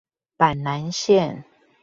[0.35, 1.45] 板南線